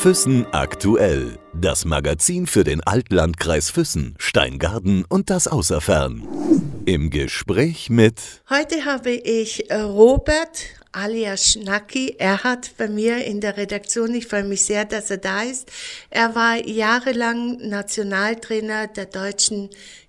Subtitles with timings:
[0.00, 1.40] Füssen aktuell.
[1.52, 6.22] Das Magazin für den Altlandkreis Füssen, Steingarten und das Außerfern.
[6.86, 8.20] Im Gespräch mit.
[8.48, 12.14] Heute habe ich äh, Robert alias Schnacki.
[12.16, 15.68] Er hat bei mir in der Redaktion, ich freue mich sehr, dass er da ist.
[16.10, 19.68] Er war jahrelang Nationaltrainer der deutschen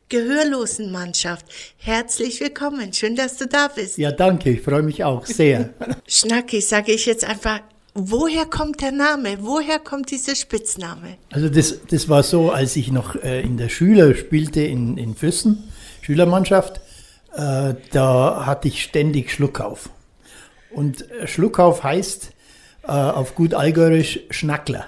[0.10, 1.48] Gehörlosenmannschaft.
[1.78, 2.94] Herzlich willkommen.
[2.94, 3.98] Schön, dass du da bist.
[3.98, 4.52] Ja, danke.
[4.52, 5.74] Ich freue mich auch sehr.
[6.08, 7.62] Schnacki, sage ich jetzt einfach,
[8.02, 9.40] Woher kommt der Name?
[9.42, 11.18] Woher kommt dieser Spitzname?
[11.32, 15.16] Also das, das war so, als ich noch äh, in der Schüler spielte in, in
[15.16, 15.70] Füssen,
[16.02, 16.80] Schülermannschaft,
[17.36, 19.90] äh, da hatte ich ständig Schluckauf.
[20.72, 22.32] Und äh, Schluckauf heißt
[22.84, 24.88] äh, auf gut allgäuerisch Schnackler.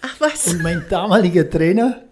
[0.00, 0.46] Ach was?
[0.46, 2.02] Und mein damaliger Trainer,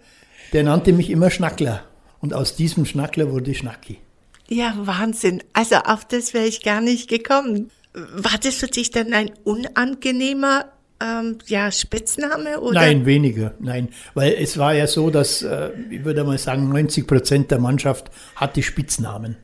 [0.53, 1.83] der nannte mich immer Schnackler.
[2.19, 3.99] Und aus diesem Schnackler wurde Schnacki.
[4.47, 5.43] Ja, Wahnsinn.
[5.53, 7.71] Also auf das wäre ich gar nicht gekommen.
[7.95, 10.65] War das für dich dann ein unangenehmer
[11.01, 12.59] ähm, ja, Spitzname?
[12.59, 12.81] Oder?
[12.81, 13.53] Nein, weniger.
[13.59, 17.59] Nein, weil es war ja so, dass, äh, ich würde mal sagen, 90 Prozent der
[17.59, 19.37] Mannschaft hatte Spitznamen.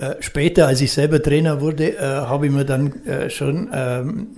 [0.00, 4.28] Äh, später, als ich selber Trainer wurde, äh, habe ich mir dann äh, schon ähm,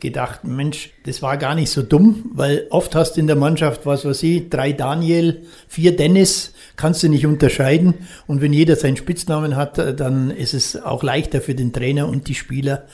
[0.00, 3.86] gedacht, Mensch, das war gar nicht so dumm, weil oft hast du in der Mannschaft,
[3.86, 7.94] was weiß ich, drei Daniel, vier Dennis, kannst du nicht unterscheiden.
[8.26, 12.26] Und wenn jeder seinen Spitznamen hat, dann ist es auch leichter für den Trainer und
[12.26, 12.86] die Spieler,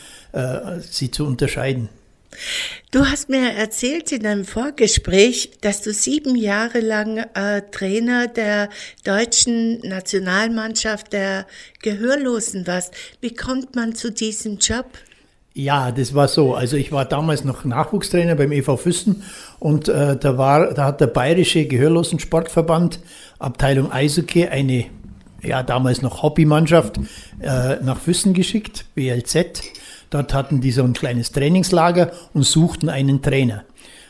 [0.81, 1.89] sie zu unterscheiden.
[2.91, 8.71] Du hast mir erzählt in einem Vorgespräch, dass du sieben Jahre lang äh, Trainer der
[9.05, 11.47] deutschen Nationalmannschaft der
[11.83, 12.95] Gehörlosen warst.
[13.21, 14.87] Wie kommt man zu diesem Job?
[15.55, 16.55] Ja, das war so.
[16.55, 19.25] Also ich war damals noch Nachwuchstrainer beim EV Füssen
[19.59, 23.01] und äh, da, war, da hat der Bayerische Gehörlosen-Sportverband
[23.41, 24.87] Abteilung Eishockey eine,
[25.43, 26.99] ja damals noch Hobbymannschaft
[27.41, 29.63] äh, nach Füssen geschickt, BLZ.
[30.11, 33.65] Dort hatten die so ein kleines Trainingslager und suchten einen Trainer.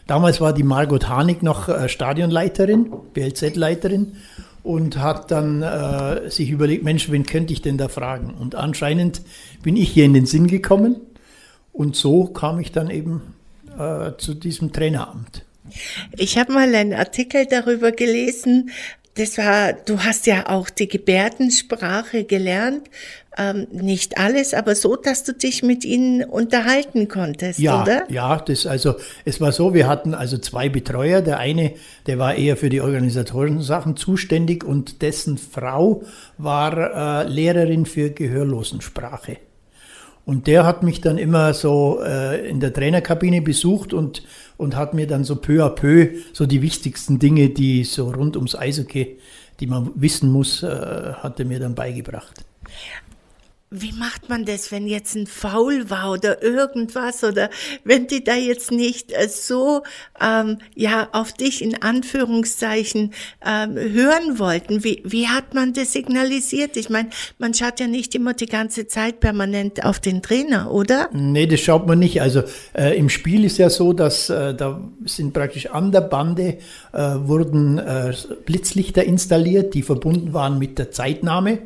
[0.07, 4.17] Damals war die Margot Hanig noch äh, Stadionleiterin, BLZ-Leiterin
[4.63, 8.35] und hat dann äh, sich überlegt, Mensch, wen könnte ich denn da fragen?
[8.35, 9.23] Und anscheinend
[9.63, 10.97] bin ich hier in den Sinn gekommen
[11.73, 13.35] und so kam ich dann eben
[13.79, 15.45] äh, zu diesem Traineramt.
[16.17, 18.71] Ich habe mal einen Artikel darüber gelesen,
[19.19, 22.89] das war, du hast ja auch die Gebärdensprache gelernt.
[23.37, 28.11] Ähm, nicht alles, aber so, dass du dich mit ihnen unterhalten konntest, ja, oder?
[28.11, 31.23] Ja, das also, es war so, wir hatten also zwei Betreuer.
[31.23, 31.75] Der eine,
[32.07, 36.03] der war eher für die organisatorischen Sachen zuständig und dessen Frau
[36.37, 39.37] war äh, Lehrerin für Gehörlosensprache.
[40.25, 44.23] Und der hat mich dann immer so äh, in der Trainerkabine besucht und,
[44.59, 48.37] und hat mir dann so peu à peu so die wichtigsten Dinge, die so rund
[48.37, 49.19] ums Eishockey,
[49.61, 52.45] die man wissen muss, äh, hat er mir dann beigebracht.
[53.71, 57.51] Wie macht man das, wenn jetzt ein Foul war oder irgendwas oder
[57.85, 59.83] wenn die da jetzt nicht äh, so
[60.21, 63.13] ähm, ja auf dich in Anführungszeichen
[63.45, 64.85] ähm, hören wollten?
[64.85, 66.79] Wie, wie hat man das signalisiert?
[66.79, 71.11] Ich meine, man schaut ja nicht immer die ganze Zeit permanent auf den Trainer, oder?
[71.13, 72.23] Nee, das schaut man nicht.
[72.23, 76.57] Also äh, im Spiel ist ja so, dass äh, da sind praktisch an der Bande
[76.93, 78.15] äh, wurden äh,
[78.47, 81.59] Blitzlichter installiert, die verbunden waren mit der Zeitnahme.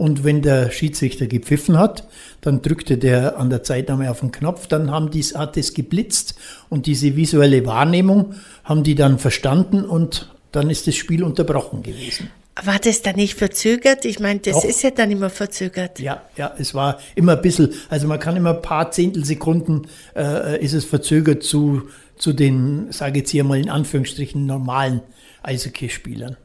[0.00, 2.08] Und wenn der Schiedsrichter gepfiffen hat,
[2.40, 6.36] dann drückte der an der Zeitnahme auf den Knopf, dann haben dies, hat es geblitzt
[6.70, 8.32] und diese visuelle Wahrnehmung
[8.64, 12.30] haben die dann verstanden und dann ist das Spiel unterbrochen gewesen.
[12.64, 14.06] War das dann nicht verzögert?
[14.06, 14.64] Ich meine, das Doch.
[14.64, 16.00] ist ja dann immer verzögert.
[16.00, 20.64] Ja, ja, es war immer ein bisschen, also man kann immer ein paar Zehntelsekunden äh,
[20.64, 25.02] ist es verzögert zu, zu den, sage ich jetzt hier mal in Anführungsstrichen, normalen
[25.42, 26.38] Eishockeyspielern.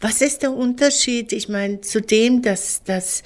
[0.00, 3.22] Was ist der Unterschied, ich meine, zu dem, dass, dass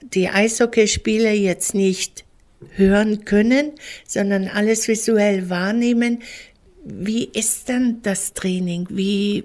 [0.00, 2.24] die Eishockeyspieler jetzt nicht
[2.76, 3.72] hören können,
[4.06, 6.22] sondern alles visuell wahrnehmen?
[6.84, 8.86] Wie ist dann das Training?
[8.90, 9.44] Wie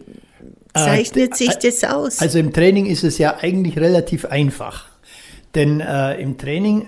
[0.74, 2.20] zeichnet äh, sich das aus?
[2.20, 4.88] Also im Training ist es ja eigentlich relativ einfach.
[5.54, 6.88] Denn äh, im Training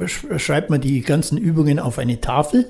[0.00, 2.66] äh, schreibt man die ganzen Übungen auf eine Tafel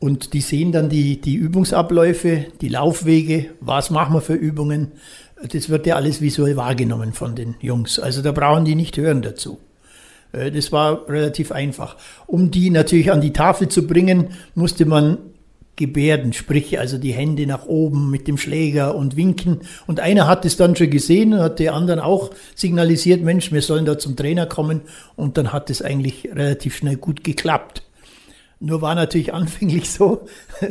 [0.00, 4.92] und die sehen dann die, die Übungsabläufe, die Laufwege, was machen wir für Übungen.
[5.52, 7.98] Das wird ja alles visuell wahrgenommen von den Jungs.
[7.98, 9.58] Also da brauchen die nicht hören dazu.
[10.32, 11.96] Äh, das war relativ einfach.
[12.26, 15.18] Um die natürlich an die Tafel zu bringen, musste man
[15.76, 19.60] Gebärden, sprich also die Hände nach oben mit dem Schläger und winken.
[19.86, 23.62] Und einer hat es dann schon gesehen und hat die anderen auch signalisiert, Mensch, wir
[23.62, 24.80] sollen da zum Trainer kommen.
[25.16, 27.82] Und dann hat es eigentlich relativ schnell gut geklappt.
[28.62, 30.26] Nur war natürlich anfänglich so,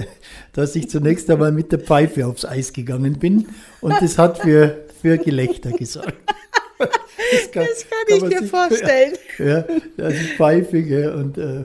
[0.54, 3.48] dass ich zunächst einmal mit der Pfeife aufs Eis gegangen bin
[3.82, 6.14] und das hat für, für Gelächter gesorgt.
[6.78, 6.88] Das
[7.52, 9.14] kann, das kann, kann ich mir vorstellen.
[9.40, 9.66] Ja,
[9.98, 11.14] ja die Pfeife.
[11.14, 11.64] Und, äh,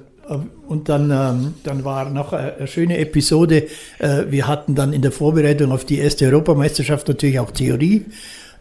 [0.67, 3.67] Und dann, ähm, dann war noch eine schöne Episode.
[3.99, 8.07] Äh, wir hatten dann in der Vorbereitung auf die erste Europameisterschaft natürlich auch Theorie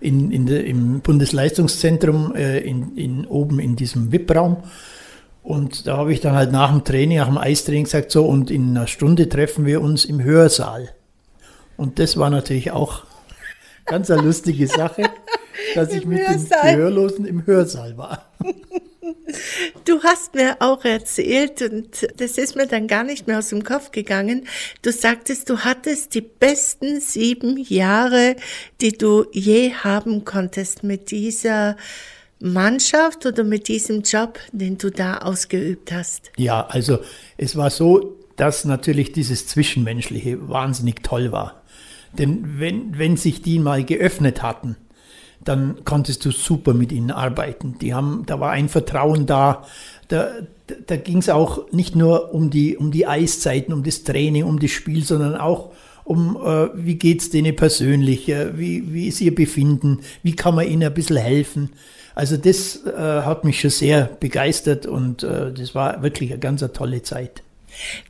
[0.01, 4.57] in, in de, im Bundesleistungszentrum äh, in, in, oben in diesem VIP-Raum.
[5.43, 8.49] Und da habe ich dann halt nach dem Training, nach dem Eistraining gesagt, so, und
[8.49, 10.89] in einer Stunde treffen wir uns im Hörsaal.
[11.75, 13.03] Und das war natürlich auch
[13.85, 15.09] ganz eine lustige Sache,
[15.75, 16.69] dass ich mit Hörsaal.
[16.69, 18.31] den Gehörlosen im Hörsaal war.
[19.85, 23.63] Du hast mir auch erzählt, und das ist mir dann gar nicht mehr aus dem
[23.63, 24.47] Kopf gegangen,
[24.81, 28.35] du sagtest, du hattest die besten sieben Jahre,
[28.79, 31.75] die du je haben konntest mit dieser
[32.43, 36.31] Mannschaft oder mit diesem Job, den du da ausgeübt hast.
[36.37, 36.99] Ja, also
[37.37, 41.63] es war so, dass natürlich dieses Zwischenmenschliche wahnsinnig toll war.
[42.17, 44.75] Denn wenn, wenn sich die mal geöffnet hatten,
[45.43, 47.77] dann konntest du super mit ihnen arbeiten.
[47.79, 49.65] Die haben, da war ein Vertrauen da.
[50.07, 50.29] Da,
[50.87, 54.59] da ging es auch nicht nur um die, um die Eiszeiten, um das Training, um
[54.59, 55.71] das Spiel, sondern auch
[56.03, 60.67] um, äh, wie es denen persönlich, äh, wie, wie ist ihr Befinden, wie kann man
[60.67, 61.71] ihnen ein bisschen helfen.
[62.15, 66.61] Also das äh, hat mich schon sehr begeistert und äh, das war wirklich eine ganz
[66.61, 67.43] eine tolle Zeit.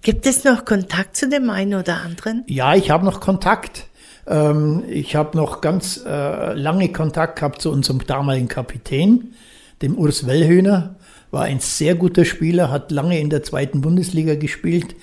[0.02, 2.44] Gibt es noch Kontakt zu dem einen oder anderen?
[2.48, 3.88] Ja, ich habe noch Kontakt.
[4.28, 9.34] Ähm, ich habe noch ganz äh, lange Kontakt gehabt zu unserem damaligen Kapitän,
[9.82, 10.96] dem Urs Wellhöhner.
[11.32, 14.96] War ein sehr guter Spieler, hat lange in der zweiten Bundesliga gespielt.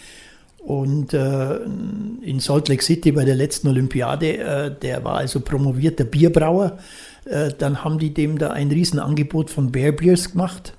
[0.62, 6.04] Und äh, in Salt Lake City bei der letzten Olympiade, äh, der war also promovierter
[6.04, 6.78] Bierbrauer.
[7.24, 10.74] Äh, dann haben die dem da ein Riesenangebot von Bear Beers gemacht.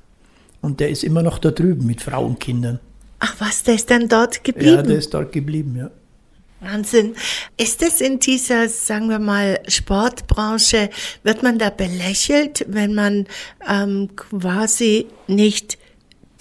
[0.62, 2.80] Und der ist immer noch da drüben mit Frau und Kindern.
[3.20, 4.76] Ach was, der ist dann dort geblieben?
[4.76, 5.92] Ja, der ist dort geblieben, ja.
[6.60, 7.16] Wahnsinn.
[7.58, 10.92] Ist es in dieser, sagen wir mal, Sportbranche,
[11.24, 13.26] wird man da belächelt, wenn man
[13.68, 15.80] ähm, quasi nicht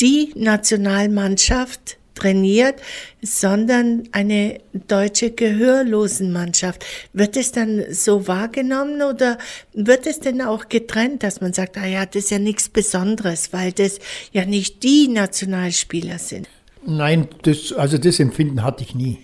[0.01, 2.77] die Nationalmannschaft trainiert,
[3.23, 6.85] sondern eine deutsche Gehörlosenmannschaft.
[7.13, 9.39] Wird es dann so wahrgenommen oder
[9.75, 13.53] wird es denn auch getrennt, dass man sagt, ah ja, das ist ja nichts Besonderes,
[13.53, 13.99] weil das
[14.33, 16.49] ja nicht die Nationalspieler sind?
[16.87, 19.19] Nein, das, also das Empfinden hatte ich nie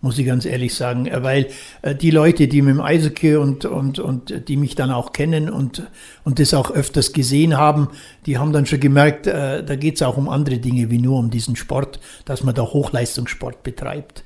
[0.00, 1.48] muss ich ganz ehrlich sagen, äh, weil
[1.82, 5.50] äh, die Leute, die mit dem Eishockey und, und, und die mich dann auch kennen
[5.50, 5.88] und,
[6.24, 7.88] und das auch öfters gesehen haben,
[8.26, 11.18] die haben dann schon gemerkt, äh, da geht es auch um andere Dinge wie nur
[11.18, 14.24] um diesen Sport, dass man da Hochleistungssport betreibt.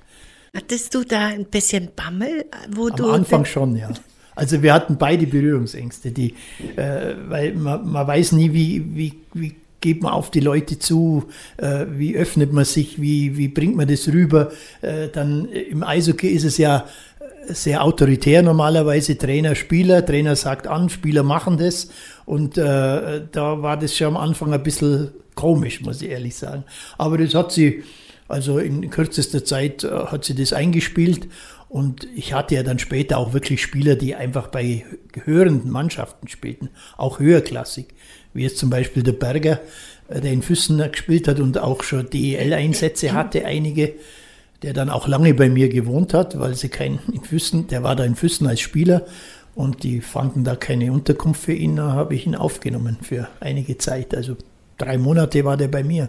[0.55, 2.45] Hattest du da ein bisschen Bammel?
[2.71, 3.91] Wo Am du Anfang schon, ja.
[4.35, 6.35] Also wir hatten beide Berührungsängste, die,
[6.77, 11.25] äh, weil man, man weiß nie, wie, wie, wie geht man auf die Leute zu,
[11.59, 14.51] äh, wie öffnet man sich, wie, wie bringt man das rüber.
[14.81, 16.87] Äh, dann im Eishockey ist es ja
[17.49, 21.91] sehr autoritär normalerweise, Trainer, Spieler, Trainer sagt an, Spieler machen das
[22.25, 26.65] und äh, da war das schon am Anfang ein bisschen komisch, muss ich ehrlich sagen.
[26.99, 27.83] Aber das hat sie,
[28.29, 31.29] also in kürzester Zeit äh, hat sie das eingespielt
[31.69, 36.71] und ich hatte ja dann später auch wirklich Spieler, die einfach bei gehörenden Mannschaften spielten,
[36.97, 37.89] auch höherklassig
[38.35, 39.61] wie jetzt zum Beispiel der Berger,
[40.09, 43.95] äh, der in Füssen gespielt hat und auch schon DEL-Einsätze hatte, einige,
[44.63, 47.97] der dann auch lange bei mir gewohnt hat, weil sie kein in Füssen, der war
[47.97, 49.07] da in Füssen als Spieler
[49.55, 53.77] und die fanden da keine Unterkunft für ihn, da habe ich ihn aufgenommen für einige
[53.79, 54.15] Zeit.
[54.15, 54.37] Also
[54.79, 56.09] drei Monate war der bei mir.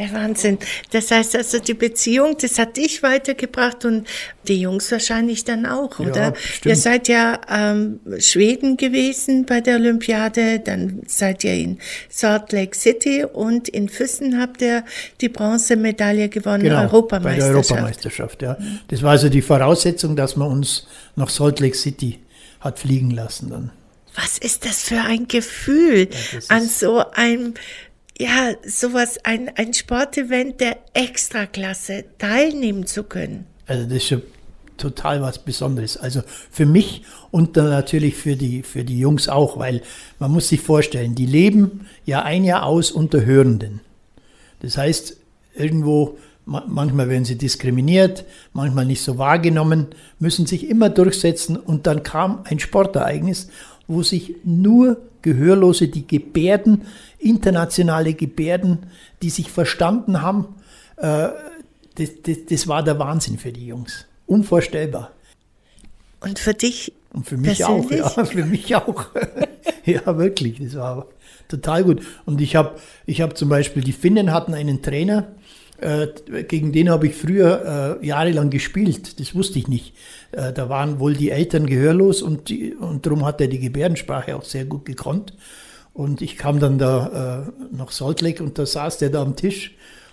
[0.00, 0.56] Ja, Wahnsinn.
[0.92, 4.08] Das heißt also, die Beziehung, das hat dich weitergebracht und
[4.48, 6.32] die Jungs wahrscheinlich dann auch, oder?
[6.32, 11.78] Ja, Ihr seid ja ähm, Schweden gewesen bei der Olympiade, dann seid ihr in
[12.08, 14.84] Salt Lake City und in Füssen habt ihr
[15.20, 17.38] die Bronzemedaille gewonnen, genau, Europameisterschaft.
[17.42, 18.56] Bei der Europameisterschaft, ja.
[18.88, 22.20] Das war also die Voraussetzung, dass man uns nach Salt Lake City
[22.60, 23.70] hat fliegen lassen dann.
[24.16, 27.54] Was ist das für ein Gefühl, ja, an so einem
[28.20, 33.46] ja, sowas, ein, ein Sportevent der Extraklasse teilnehmen zu können.
[33.66, 34.22] Also das ist schon
[34.76, 35.96] total was Besonderes.
[35.96, 39.80] Also für mich und dann natürlich für die, für die Jungs auch, weil
[40.18, 43.80] man muss sich vorstellen, die leben ja ein Jahr aus unter Hörenden.
[44.60, 45.16] Das heißt,
[45.54, 49.86] irgendwo, manchmal werden sie diskriminiert, manchmal nicht so wahrgenommen,
[50.18, 53.48] müssen sich immer durchsetzen und dann kam ein Sportereignis,
[53.88, 56.82] wo sich nur Gehörlose, die Gebärden,
[57.20, 58.86] internationale Gebärden,
[59.22, 60.54] die sich verstanden haben,
[60.96, 61.28] äh,
[61.96, 64.06] das, das, das, war der Wahnsinn für die Jungs.
[64.26, 65.12] Unvorstellbar.
[66.20, 66.92] Und für dich?
[67.12, 68.02] Und für mich persönlich?
[68.02, 69.06] auch, ja, für mich auch.
[69.84, 71.06] ja, wirklich, das war
[71.48, 72.02] total gut.
[72.24, 75.34] Und ich habe ich hab zum Beispiel, die Finnen hatten einen Trainer,
[75.80, 76.08] äh,
[76.44, 79.18] gegen den habe ich früher äh, jahrelang gespielt.
[79.18, 79.94] Das wusste ich nicht.
[80.32, 84.36] Äh, da waren wohl die Eltern gehörlos und, die, und darum hat er die Gebärdensprache
[84.36, 85.32] auch sehr gut gekonnt.
[86.00, 89.36] Und ich kam dann da äh, nach Salt Lake und da saß der da am
[89.36, 89.72] Tisch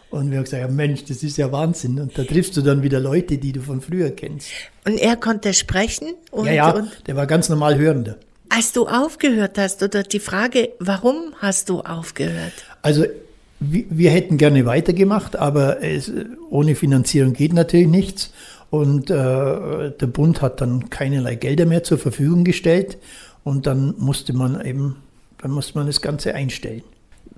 [0.10, 1.98] Und wir haben gesagt, ja, Mensch, das ist ja Wahnsinn.
[2.02, 4.50] Und da triffst du dann wieder Leute, die du von früher kennst.
[4.86, 6.10] Und er konnte sprechen?
[6.30, 8.18] Und, ja, ja, und der war ganz normal Hörender.
[8.50, 12.66] als du aufgehört hast, oder die Frage, warum hast du aufgehört?
[12.82, 13.06] Also
[13.62, 16.12] wir, hätten gerne weitergemacht, aber es,
[16.50, 18.34] ohne Finanzierung geht natürlich nichts.
[18.72, 22.98] Und äh, der Bund hat dann keinerlei Gelder mehr zur Verfügung gestellt.
[23.46, 24.98] Und dann musste man eben,
[25.42, 26.84] dann musste man das Ganze einstellen.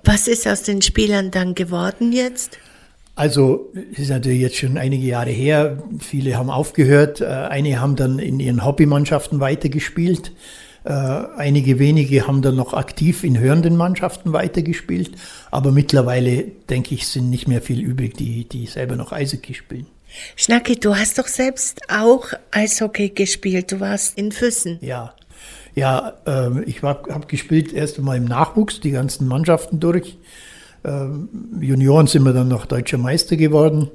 [0.03, 2.57] Was ist aus den Spielern dann geworden jetzt?
[3.15, 5.83] Also, es ist natürlich jetzt schon einige Jahre her.
[5.99, 7.19] Viele haben aufgehört.
[7.19, 10.31] Äh, Einige haben dann in ihren Hobbymannschaften weitergespielt.
[10.85, 15.11] Äh, Einige wenige haben dann noch aktiv in hörenden Mannschaften weitergespielt.
[15.51, 19.87] Aber mittlerweile, denke ich, sind nicht mehr viel übrig, die, die selber noch Eishockey spielen.
[20.37, 23.73] Schnacki, du hast doch selbst auch Eishockey gespielt.
[23.73, 24.77] Du warst in Füssen.
[24.79, 25.13] Ja,
[25.75, 30.17] ja ähm, ich habe gespielt erst einmal im Nachwuchs, die ganzen Mannschaften durch.
[30.83, 33.89] Ähm, Junioren sind wir dann noch deutscher Meister geworden.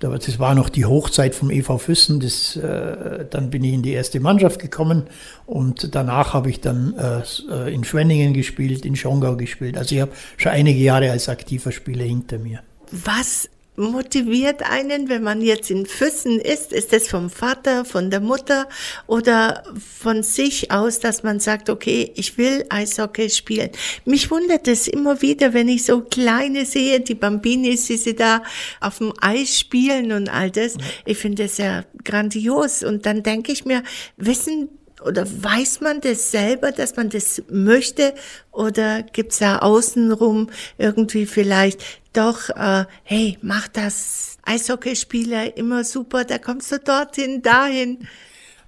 [0.00, 2.20] Da- Das war noch die Hochzeit vom EV Füssen.
[2.20, 5.04] Das, äh, dann bin ich in die erste Mannschaft gekommen
[5.46, 7.22] und danach habe ich dann äh,
[7.52, 9.76] äh, in Schwenningen gespielt, in Schongau gespielt.
[9.76, 12.60] Also ich habe schon einige Jahre als aktiver Spieler hinter mir.
[12.90, 16.72] Was motiviert einen, wenn man jetzt in Füssen ist?
[16.72, 18.68] Ist es vom Vater, von der Mutter
[19.06, 19.62] oder
[19.98, 23.70] von sich aus, dass man sagt, okay, ich will Eishockey spielen?
[24.04, 28.42] Mich wundert es immer wieder, wenn ich so kleine sehe, die Bambinis, wie sie da
[28.80, 30.76] auf dem Eis spielen und all das.
[31.06, 32.82] Ich finde es ja grandios.
[32.82, 33.82] Und dann denke ich mir,
[34.16, 34.68] wissen
[35.04, 38.14] oder weiß man das selber, dass man das möchte?
[38.52, 46.38] Oder gibt's da außenrum irgendwie vielleicht doch, äh, hey, mach das Eishockeyspieler immer super, da
[46.38, 47.98] kommst du dorthin, dahin.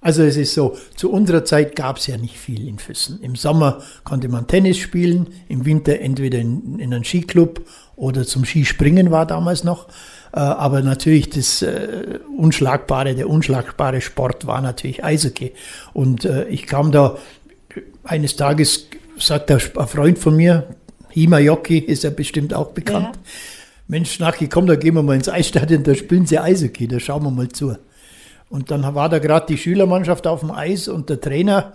[0.03, 3.21] Also es ist so, zu unserer Zeit gab es ja nicht viel in Füssen.
[3.21, 7.61] Im Sommer konnte man Tennis spielen, im Winter entweder in, in einen Skiclub
[7.95, 9.87] oder zum Skispringen war damals noch.
[10.33, 15.53] Äh, aber natürlich das äh, unschlagbare, der unschlagbare Sport war natürlich Eishockey.
[15.93, 17.17] Und äh, ich kam da
[18.03, 20.67] eines Tages, sagt ein Freund von mir,
[21.09, 23.15] Hima Jockey ist ja bestimmt auch bekannt.
[23.15, 23.21] Ja.
[23.87, 27.23] Mensch, Schnacki, komm, da gehen wir mal ins Eisstadion, da spielen sie Eishockey, da schauen
[27.23, 27.75] wir mal zu.
[28.49, 31.73] Und dann war da gerade die Schülermannschaft auf dem Eis und der Trainer,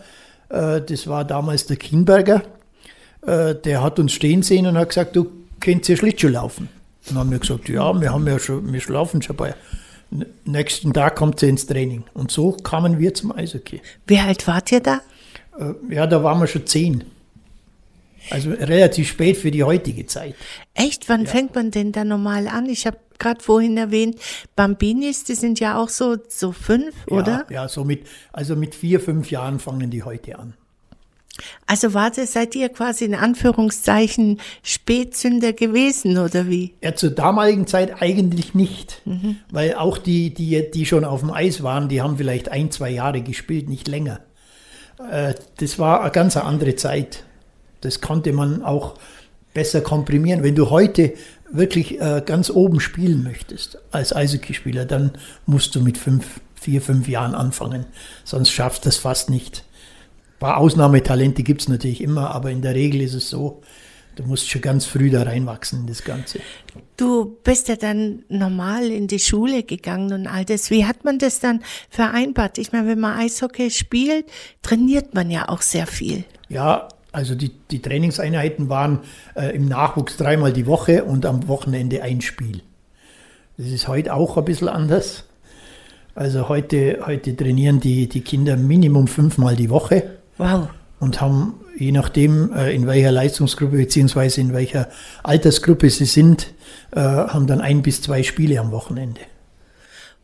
[0.48, 2.42] äh, das war damals der Kienberger,
[3.26, 6.70] äh, der hat uns stehen sehen und hat gesagt, du kennst ja Schlittschuh laufen.
[7.08, 9.54] Dann haben wir gesagt, ja, wir haben ja schon, wir laufen schon bei.
[10.44, 12.04] Nächsten Tag kommt sie ins Training.
[12.14, 13.80] Und so kamen wir zum Eishockey.
[14.06, 15.00] Wie alt wart ihr da?
[15.58, 17.04] Äh, ja, da waren wir schon zehn.
[18.30, 20.34] Also relativ spät für die heutige Zeit.
[20.74, 22.66] Echt, wann fängt man denn da normal an?
[22.66, 24.16] Ich habe gerade vorhin erwähnt,
[24.56, 27.46] Bambinis, die sind ja auch so, so fünf, oder?
[27.48, 30.54] Ja, ja so mit, also mit vier, fünf Jahren fangen die heute an.
[31.66, 36.74] Also warte, seid ihr quasi in Anführungszeichen Spätzünder gewesen, oder wie?
[36.82, 39.02] Ja, zur damaligen Zeit eigentlich nicht,
[39.50, 42.90] weil auch die, die, die schon auf dem Eis waren, die haben vielleicht ein, zwei
[42.90, 44.20] Jahre gespielt, nicht länger.
[45.10, 47.24] Äh, Das war eine ganz andere Zeit.
[47.80, 48.94] Das konnte man auch
[49.54, 50.42] besser komprimieren.
[50.42, 51.14] Wenn du heute
[51.50, 55.12] wirklich äh, ganz oben spielen möchtest als Eishockeyspieler, dann
[55.46, 57.86] musst du mit fünf, vier, fünf Jahren anfangen.
[58.24, 59.64] Sonst schaffst du das fast nicht.
[60.36, 63.62] Ein paar Ausnahmetalente gibt es natürlich immer, aber in der Regel ist es so,
[64.16, 66.40] du musst schon ganz früh da reinwachsen in das Ganze.
[66.98, 70.70] Du bist ja dann normal in die Schule gegangen und all das.
[70.70, 72.58] Wie hat man das dann vereinbart?
[72.58, 74.26] Ich meine, wenn man Eishockey spielt,
[74.60, 76.24] trainiert man ja auch sehr viel.
[76.50, 79.00] Ja, also die, die Trainingseinheiten waren
[79.36, 82.60] äh, im Nachwuchs dreimal die Woche und am Wochenende ein Spiel.
[83.56, 85.24] Das ist heute auch ein bisschen anders.
[86.14, 90.68] Also heute, heute trainieren die, die Kinder Minimum fünfmal die Woche Wow.
[91.00, 94.40] und haben, je nachdem, äh, in welcher Leistungsgruppe bzw.
[94.40, 94.88] in welcher
[95.22, 96.52] Altersgruppe sie sind,
[96.92, 99.20] äh, haben dann ein bis zwei Spiele am Wochenende.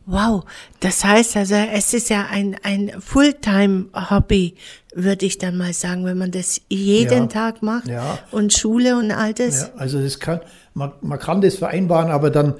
[0.05, 0.43] Wow.
[0.81, 4.55] Das heißt also, es ist ja ein, ein Fulltime-Hobby,
[4.93, 7.27] würde ich dann mal sagen, wenn man das jeden Ja.
[7.27, 8.19] Tag macht Ja.
[8.31, 9.61] und Schule und all das.
[9.61, 10.41] Ja, also das kann,
[10.73, 12.55] man, man kann das vereinbaren, aber dann,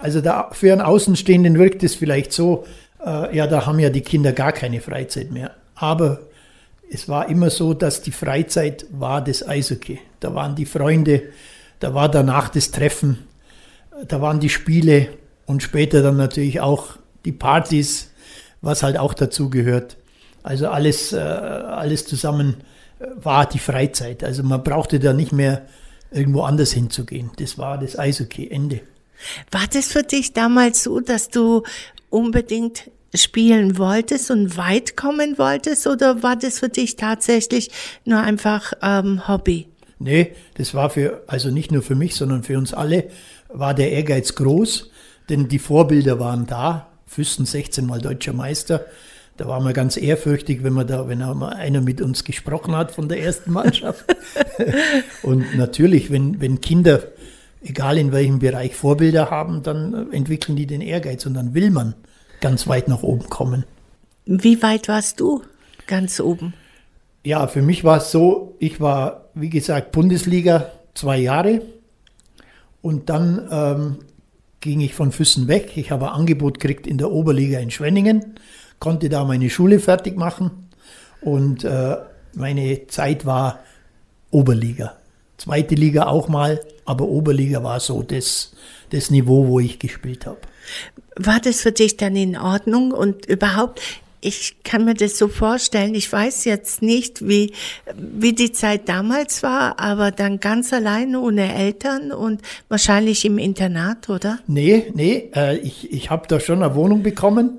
[0.00, 2.64] also da, für einen Außenstehenden wirkt es vielleicht so,
[3.04, 5.50] äh, ja, da haben ja die Kinder gar keine Freizeit mehr.
[5.74, 6.20] Aber
[6.90, 10.00] es war immer so, dass die Freizeit war das Eishockey.
[10.20, 11.22] Da waren die Freunde,
[11.80, 13.26] da war danach das Treffen,
[14.06, 15.08] da waren die Spiele
[15.46, 18.10] und später dann natürlich auch die Partys,
[18.60, 19.96] was halt auch dazu gehört.
[20.42, 22.56] Also alles, äh, alles zusammen
[22.98, 24.22] äh, war die Freizeit.
[24.24, 25.62] Also man brauchte da nicht mehr
[26.10, 27.30] irgendwo anders hinzugehen.
[27.38, 28.80] Das war das Eishockey, Ende.
[29.50, 31.62] War das für dich damals so, dass du
[32.10, 37.70] unbedingt spielen wolltest und weit kommen wolltest oder war das für dich tatsächlich
[38.04, 39.68] nur einfach ähm, Hobby?
[39.98, 43.04] Nee, das war für, also nicht nur für mich, sondern für uns alle,
[43.48, 44.90] war der Ehrgeiz groß,
[45.28, 46.88] denn die Vorbilder waren da.
[47.06, 48.86] Füssen 16 Mal deutscher Meister.
[49.36, 53.08] Da waren wir ganz ehrfürchtig, wenn man da, wenn einer mit uns gesprochen hat von
[53.08, 54.04] der ersten Mannschaft.
[55.22, 57.02] und natürlich, wenn, wenn Kinder,
[57.62, 61.94] egal in welchem Bereich, Vorbilder haben, dann entwickeln die den Ehrgeiz und dann will man
[62.44, 63.64] ganz weit nach oben kommen.
[64.26, 65.40] Wie weit warst du
[65.86, 66.52] ganz oben?
[67.24, 71.62] Ja, für mich war es so, ich war, wie gesagt, Bundesliga zwei Jahre
[72.82, 73.96] und dann ähm,
[74.60, 75.72] ging ich von Füssen weg.
[75.76, 78.34] Ich habe ein Angebot gekriegt in der Oberliga in Schwenningen
[78.78, 80.50] konnte da meine Schule fertig machen
[81.22, 81.96] und äh,
[82.34, 83.60] meine Zeit war
[84.30, 84.98] Oberliga.
[85.38, 88.52] Zweite Liga auch mal, aber Oberliga war so das,
[88.90, 90.40] das Niveau, wo ich gespielt habe.
[91.16, 93.80] War das für dich dann in Ordnung und überhaupt?
[94.20, 95.94] Ich kann mir das so vorstellen.
[95.94, 97.52] Ich weiß jetzt nicht, wie,
[97.94, 104.08] wie die Zeit damals war, aber dann ganz alleine ohne Eltern und wahrscheinlich im Internat,
[104.08, 104.38] oder?
[104.46, 107.58] Nee, nee, äh, ich, ich habe da schon eine Wohnung bekommen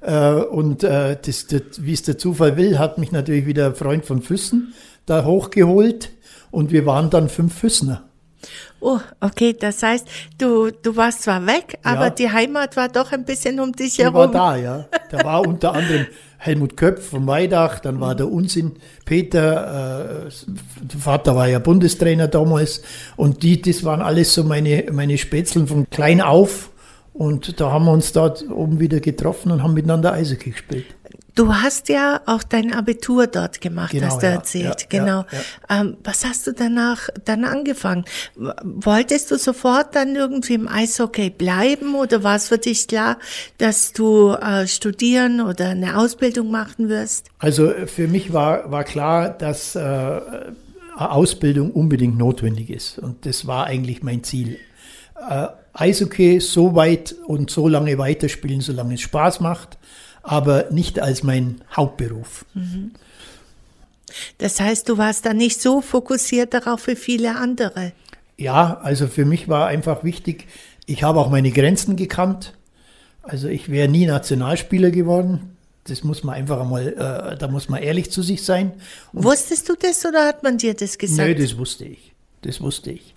[0.00, 3.76] äh, und äh, das, das, wie es der Zufall will, hat mich natürlich wieder ein
[3.76, 4.74] Freund von Füssen
[5.06, 6.10] da hochgeholt
[6.50, 8.04] und wir waren dann fünf Füssner.
[8.84, 10.08] Oh, okay, das heißt,
[10.38, 12.10] du, du warst zwar weg, aber ja.
[12.10, 14.16] die Heimat war doch ein bisschen um dich die herum.
[14.16, 14.86] war da, ja.
[15.08, 16.06] Da war unter anderem
[16.38, 18.72] Helmut Köpf von Weidach, dann war der Unsinn
[19.04, 22.82] Peter, äh, Vater war ja Bundestrainer damals
[23.14, 26.70] und die, das waren alles so meine, meine Spätzeln von klein auf
[27.12, 30.86] und da haben wir uns da oben wieder getroffen und haben miteinander Eishockey gespielt.
[31.34, 34.86] Du hast ja auch dein Abitur dort gemacht, genau, hast du ja, erzählt.
[34.92, 35.24] Ja, genau.
[35.68, 38.04] Ja, ähm, was hast du danach dann angefangen?
[38.36, 43.18] Wolltest du sofort dann irgendwie im Eishockey bleiben oder war es für dich klar,
[43.58, 47.28] dass du äh, studieren oder eine Ausbildung machen wirst?
[47.38, 50.20] Also für mich war, war klar, dass äh,
[50.96, 52.98] Ausbildung unbedingt notwendig ist.
[52.98, 54.58] Und das war eigentlich mein Ziel.
[55.28, 59.78] Äh, Eishockey so weit und so lange weiterspielen, solange es Spaß macht,
[60.22, 62.44] aber nicht als mein Hauptberuf.
[62.54, 62.92] Mhm.
[64.38, 67.92] Das heißt, du warst da nicht so fokussiert darauf wie viele andere.
[68.36, 70.46] Ja, also für mich war einfach wichtig,
[70.86, 72.54] ich habe auch meine Grenzen gekannt.
[73.22, 75.56] Also ich wäre nie Nationalspieler geworden.
[75.84, 78.72] Das muss man einfach einmal, äh, da muss man ehrlich zu sich sein.
[79.12, 81.28] Und Wusstest du das oder hat man dir das gesagt?
[81.28, 82.12] Nein, das wusste ich.
[82.42, 83.14] Das wusste ich.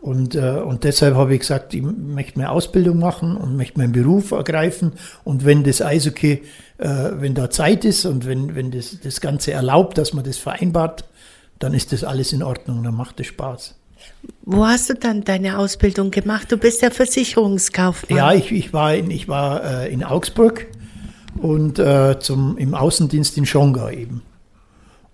[0.00, 3.92] Und, äh, und deshalb habe ich gesagt, ich möchte meine Ausbildung machen und möchte meinen
[3.92, 4.92] Beruf ergreifen.
[5.24, 6.42] Und wenn das Eishockey,
[6.78, 10.38] äh, wenn da Zeit ist und wenn, wenn das, das Ganze erlaubt, dass man das
[10.38, 11.04] vereinbart,
[11.58, 13.74] dann ist das alles in Ordnung, dann macht es Spaß.
[14.44, 16.52] Wo hast du dann deine Ausbildung gemacht?
[16.52, 18.16] Du bist ja Versicherungskaufmann.
[18.16, 20.66] Ja, ich, ich war, in, ich war äh, in Augsburg
[21.36, 24.22] und äh, zum, im Außendienst in Schongau eben.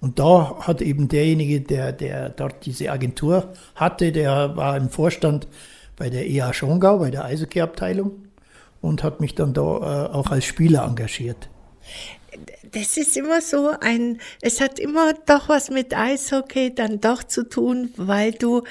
[0.05, 5.49] Und da hat eben derjenige, der, der dort diese Agentur hatte, der war im Vorstand
[5.97, 8.13] bei der EA Schongau, bei der Eishockey-Abteilung
[8.83, 11.49] und hat mich dann da äh, auch als Spieler engagiert.
[12.73, 17.49] Das ist immer so ein, es hat immer doch was mit Eishockey dann doch zu
[17.49, 18.63] tun, weil du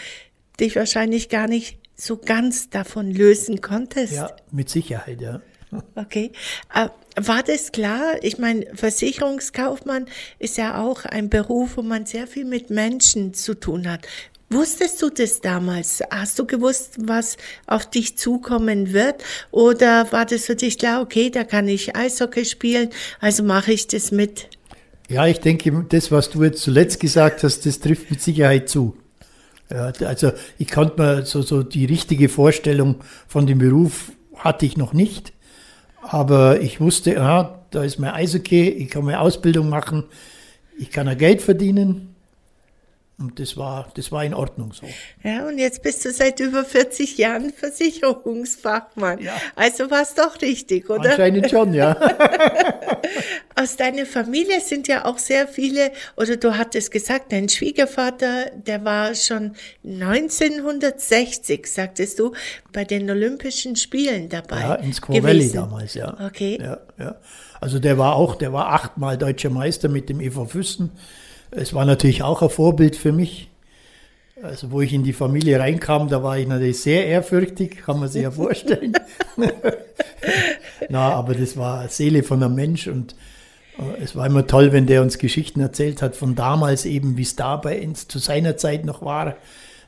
[0.60, 4.13] dich wahrscheinlich gar nicht so ganz davon lösen konntest.
[4.13, 5.41] Ja, mit Sicherheit, ja.
[5.95, 6.31] Okay.
[6.73, 8.15] Äh, war das klar?
[8.21, 10.07] Ich meine, Versicherungskaufmann
[10.39, 14.07] ist ja auch ein Beruf, wo man sehr viel mit Menschen zu tun hat.
[14.49, 16.01] Wusstest du das damals?
[16.12, 19.23] Hast du gewusst, was auf dich zukommen wird?
[19.51, 23.88] Oder war das für dich klar, okay, da kann ich Eishockey spielen, also mache ich
[23.88, 24.49] das mit?
[25.09, 28.95] Ja, ich denke, das, was du jetzt zuletzt gesagt hast, das trifft mit Sicherheit zu.
[29.69, 34.93] Also ich konnte mir so, so die richtige Vorstellung von dem Beruf hatte ich noch
[34.93, 35.33] nicht.
[36.04, 40.04] Aber ich wusste, aha, da ist mein Eishockey, ich kann meine Ausbildung machen,
[40.78, 42.12] ich kann ja Geld verdienen.
[43.19, 44.88] Und das war, das war in Ordnung so.
[45.23, 49.19] Ja, und jetzt bist du seit über 40 Jahren Versicherungsfachmann.
[49.19, 49.34] Ja.
[49.56, 51.12] Also war es doch richtig, oder?
[51.12, 51.95] Anscheinend schon, ja.
[53.56, 58.84] Aus deiner Familie sind ja auch sehr viele, oder du hattest gesagt, dein Schwiegervater, der
[58.84, 62.34] war schon 1960, sagtest du,
[62.71, 64.60] bei den Olympischen Spielen dabei.
[64.60, 66.17] Ja, in Squaw Valley damals, ja.
[66.26, 66.58] Okay.
[66.60, 67.15] Ja, ja.
[67.62, 70.91] Also der war auch, der war achtmal deutscher Meister mit dem EV Füssen.
[71.56, 73.50] Es war natürlich auch ein Vorbild für mich.
[74.42, 78.10] Also wo ich in die Familie reinkam, da war ich natürlich sehr ehrfürchtig, kann man
[78.10, 78.94] sich ja vorstellen.
[80.89, 83.16] Na, aber das war Seele von einem Mensch und
[83.78, 87.22] äh, es war immer toll, wenn der uns Geschichten erzählt hat von damals eben, wie
[87.22, 89.38] es da bei uns zu seiner Zeit noch war.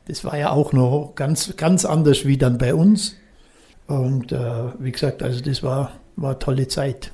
[0.07, 3.15] Das war ja auch noch ganz, ganz anders wie dann bei uns.
[3.87, 7.11] Und äh, wie gesagt, also das war, war tolle Zeit.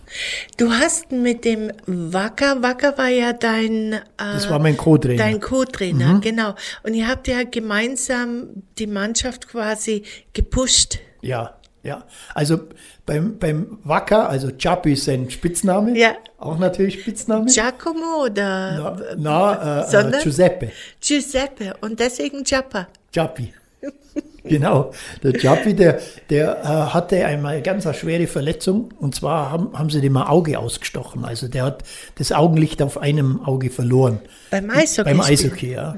[0.57, 5.17] Du hast mit dem Wacker, Wacker war ja dein, äh, Das war mein Co-Trainer.
[5.17, 6.55] dein Co-Trainer, genau.
[6.83, 10.99] Und ihr habt ja gemeinsam die Mannschaft quasi gepusht.
[11.21, 12.05] Ja, ja.
[12.35, 12.59] Also
[13.05, 15.97] beim, beim Wacker, also Chapi ist sein Spitzname.
[15.97, 16.15] Ja.
[16.37, 17.45] Auch natürlich Spitzname.
[17.47, 20.71] Giacomo oder na, na äh, äh, Giuseppe.
[21.01, 22.87] Giuseppe und deswegen Giappa.
[23.13, 23.53] Chapi.
[24.43, 24.91] genau.
[25.23, 25.99] Der Chapi, der,
[26.29, 30.17] der äh, hatte einmal eine ganz eine schwere Verletzung und zwar haben, haben sie dem
[30.17, 31.25] ein Auge ausgestochen.
[31.25, 31.83] Also der hat
[32.15, 34.19] das Augenlicht auf einem Auge verloren.
[34.49, 35.09] Beim Eishockey.
[35.09, 35.95] Beim Eishockey, ja.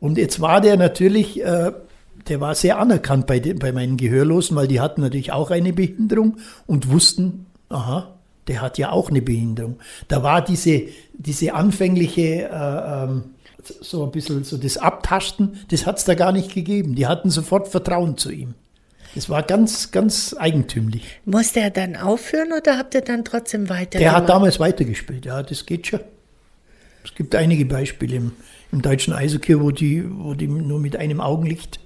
[0.00, 1.72] Und jetzt war der natürlich, äh,
[2.28, 5.72] der war sehr anerkannt bei, den, bei meinen Gehörlosen, weil die hatten natürlich auch eine
[5.72, 8.14] Behinderung und wussten, aha,
[8.48, 9.78] der hat ja auch eine Behinderung.
[10.08, 10.82] Da war diese,
[11.14, 13.33] diese anfängliche, äh, ähm,
[13.68, 16.94] so ein bisschen so das Abtasten, das hat es da gar nicht gegeben.
[16.94, 18.54] Die hatten sofort Vertrauen zu ihm.
[19.14, 21.20] Das war ganz, ganz eigentümlich.
[21.24, 23.98] Musste er dann aufhören oder habt ihr dann trotzdem weiter?
[23.98, 26.00] Der hat damals weitergespielt, ja, das geht schon.
[27.04, 28.32] Es gibt einige Beispiele im,
[28.72, 31.78] im deutschen Eishockey, wo die, wo die nur mit einem Augenlicht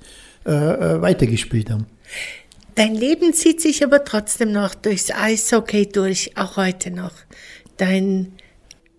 [0.47, 1.87] äh, äh, weitergespielt haben.
[2.77, 7.13] Dein Leben zieht sich aber trotzdem noch durchs Eishockey durch, auch heute noch.
[7.77, 8.33] Dein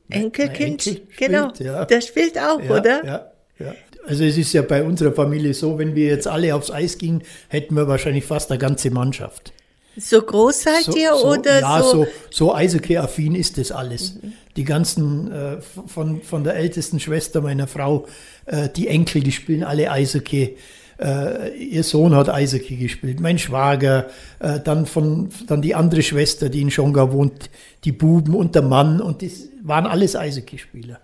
[0.10, 1.86] Enkelkind, Enkel spielt, genau, ja.
[1.86, 3.06] der spielt auch, Ja, oder?
[3.06, 3.76] Ja, ja.
[4.08, 7.22] Also es ist ja bei unserer Familie so, wenn wir jetzt alle aufs Eis gingen,
[7.48, 9.54] hätten wir wahrscheinlich fast eine ganze Mannschaft.
[9.98, 11.92] So groß seid So, ihr so, oder ja, so?
[11.92, 14.16] so, so Eishockey-affin ist das alles.
[14.56, 18.08] Die ganzen, äh, von, von der ältesten Schwester meiner Frau,
[18.46, 20.58] äh, die Enkel, die spielen alle Eishockey.
[21.00, 24.08] Äh, ihr Sohn hat Eishockey gespielt, mein Schwager,
[24.40, 27.50] äh, dann, von, dann die andere Schwester, die in Schongau wohnt,
[27.86, 31.00] die Buben und der Mann und das waren alles Eishockeyspieler.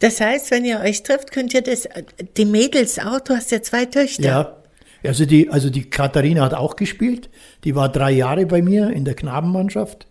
[0.00, 1.88] Das heißt, wenn ihr euch trifft, könnt ihr das,
[2.36, 4.22] die Mädels auch, du hast ja zwei Töchter.
[4.22, 4.56] Ja.
[5.04, 7.28] Also die, also die Katharina hat auch gespielt.
[7.64, 10.06] Die war drei Jahre bei mir in der Knabenmannschaft.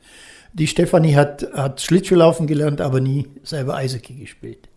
[0.53, 4.69] Die Stefanie hat, hat Schlittschuhlaufen gelernt, aber nie selber Eishockey gespielt.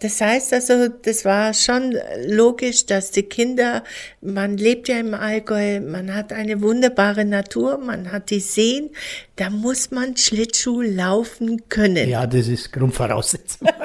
[0.00, 1.94] Das heißt also, das war schon
[2.26, 3.84] logisch, dass die Kinder,
[4.20, 8.90] man lebt ja im Allgäu, man hat eine wunderbare Natur, man hat die Seen,
[9.36, 12.08] da muss man Schlittschuh laufen können.
[12.08, 13.68] Ja, das ist Grundvoraussetzung.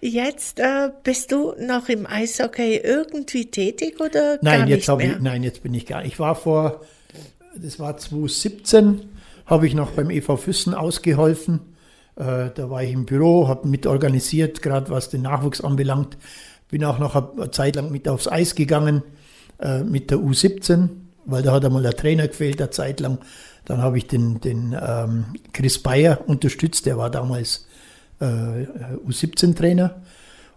[0.00, 5.16] Jetzt äh, bist du noch im Eishockey irgendwie tätig oder Nein, gar jetzt nicht mehr?
[5.16, 6.04] ich, nein, jetzt bin ich gar.
[6.04, 6.82] Ich war vor,
[7.56, 9.08] das war 2017,
[9.46, 11.60] habe ich noch beim EV Füssen ausgeholfen.
[12.16, 16.16] Äh, da war ich im Büro, habe mitorganisiert, gerade was den Nachwuchs anbelangt.
[16.68, 19.02] Bin auch noch eine Zeit lang mit aufs Eis gegangen
[19.60, 20.88] äh, mit der U17,
[21.26, 23.18] weil da hat einmal der Trainer gefehlt, eine Zeit lang.
[23.64, 27.66] Dann habe ich den, den ähm, Chris Bayer unterstützt, der war damals
[28.20, 28.24] äh,
[29.06, 30.02] U17-Trainer.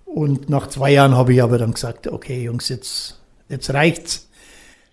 [0.06, 4.28] Und nach zwei Jahren habe ich aber dann gesagt, okay Jungs, jetzt, jetzt reicht's.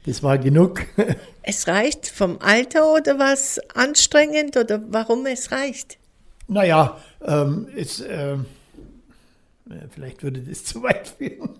[0.07, 0.83] Das war genug.
[1.47, 5.99] Es reicht vom Alter oder was anstrengend oder warum es reicht?
[6.49, 7.69] Naja, ähm,
[8.09, 8.47] ähm,
[9.69, 11.51] ja, vielleicht würde das zu weit führen.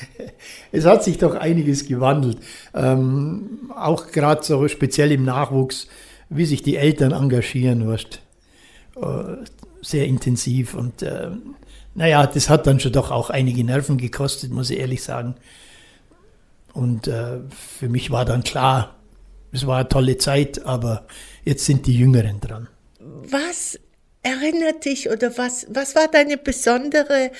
[0.72, 2.38] es hat sich doch einiges gewandelt.
[2.74, 5.86] Ähm, auch gerade so speziell im Nachwuchs,
[6.28, 8.20] wie sich die Eltern engagieren, weißt,
[8.96, 9.36] äh,
[9.82, 10.74] sehr intensiv.
[10.74, 11.30] Und äh,
[11.94, 15.34] naja, das hat dann schon doch auch einige Nerven gekostet, muss ich ehrlich sagen.
[16.72, 18.96] Und äh, für mich war dann klar,
[19.52, 21.06] es war eine tolle Zeit, aber
[21.44, 22.68] jetzt sind die Jüngeren dran.
[23.28, 23.78] Was
[24.22, 27.30] erinnert dich oder was, was war deine besondere,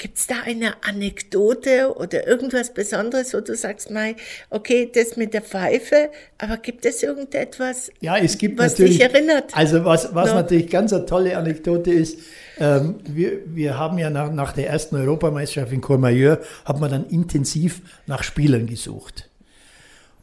[0.00, 4.16] gibt es da eine Anekdote oder irgendwas Besonderes, wo du sagst, Mai,
[4.48, 9.54] okay, das mit der Pfeife, aber gibt es irgendetwas, Ja, es gibt was dich erinnert?
[9.54, 10.36] Also was, was No.
[10.36, 12.18] natürlich ganz eine tolle Anekdote ist,
[12.58, 17.06] ähm, wir, wir haben ja nach, nach der ersten Europameisterschaft in Courmayeur, hat man dann
[17.08, 19.28] intensiv nach Spielern gesucht.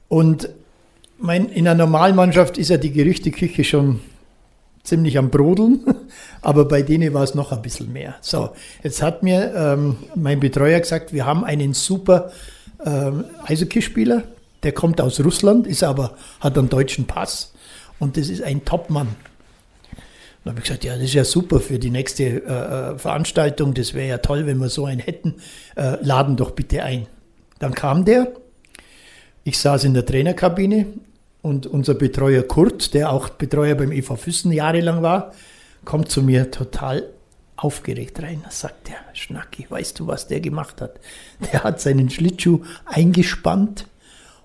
[0.08, 0.50] Und
[1.20, 4.02] mein, in einer Normalmannschaft ist ja die Gerüchteküche schon
[4.88, 5.84] ziemlich am Brodeln,
[6.42, 8.16] aber bei denen war es noch ein bisschen mehr.
[8.22, 8.52] So,
[8.84, 12.32] jetzt hat mir ähm, mein Betreuer gesagt, wir haben einen super
[12.86, 14.24] ähm, Eishockeyspieler,
[14.64, 17.54] der kommt aus Russland, ist aber, hat einen deutschen Pass
[18.00, 19.10] und das ist ein Topmann.
[20.44, 23.74] Dann habe ich gesagt, ja, das ist ja super für die nächste äh, äh, Veranstaltung,
[23.74, 25.36] das wäre ja toll, wenn wir so einen hätten,
[25.76, 27.08] äh, laden doch bitte ein.
[27.60, 28.32] Dann kam der,
[29.44, 30.86] ich saß in der Trainerkabine
[31.48, 35.34] und unser Betreuer Kurt, der auch Betreuer beim EV Füssen jahrelang war,
[35.86, 37.10] kommt zu mir total
[37.56, 38.42] aufgeregt rein.
[38.44, 41.00] Da sagt der Schnacki, weißt du, was der gemacht hat?
[41.52, 43.88] Der hat seinen Schlittschuh eingespannt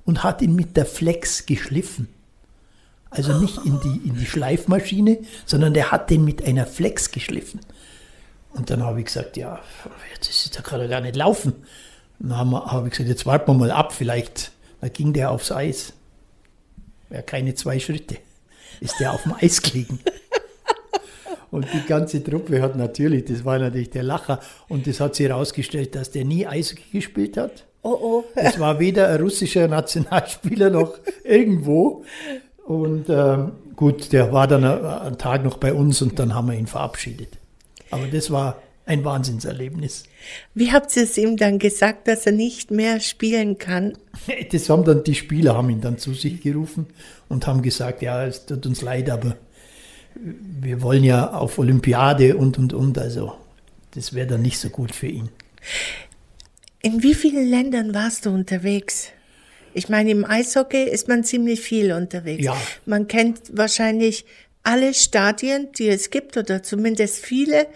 [0.04, 2.08] und hat ihn mit der Flex geschliffen.
[3.10, 7.60] Also nicht in die, in die Schleifmaschine, sondern der hat den mit einer Flex geschliffen.
[8.54, 9.60] Und dann habe ich gesagt, ja,
[10.14, 11.52] jetzt da gerade gar nicht laufen.
[12.18, 15.92] Dann habe ich gesagt, jetzt warten wir mal ab, vielleicht, da ging der aufs Eis.
[17.12, 18.16] Ja, keine zwei Schritte.
[18.80, 20.00] Ist der auf dem Eis gelegen.
[21.50, 25.28] Und die ganze Truppe hat natürlich, das war natürlich der Lacher, und das hat sich
[25.28, 27.66] herausgestellt, dass der nie Eishockey gespielt hat.
[27.82, 28.24] Oh oh.
[28.34, 30.94] Es war weder ein russischer Nationalspieler noch
[31.24, 32.04] irgendwo.
[32.64, 36.56] Und ähm, gut, der war dann einen Tag noch bei uns und dann haben wir
[36.56, 37.36] ihn verabschiedet.
[37.90, 40.04] Aber das war ein Wahnsinnserlebnis.
[40.54, 43.92] Wie habt ihr es ihm dann gesagt, dass er nicht mehr spielen kann?
[44.50, 46.86] Das haben dann die Spieler haben ihn dann zu sich gerufen
[47.28, 49.36] und haben gesagt, ja, es tut uns leid, aber
[50.14, 53.34] wir wollen ja auf Olympiade und und und, also
[53.92, 55.28] das wäre dann nicht so gut für ihn.
[56.82, 59.08] In wie vielen Ländern warst du unterwegs?
[59.74, 62.44] Ich meine, im Eishockey ist man ziemlich viel unterwegs.
[62.44, 62.56] Ja.
[62.84, 64.26] Man kennt wahrscheinlich
[64.62, 67.66] alle Stadien, die es gibt, oder zumindest viele.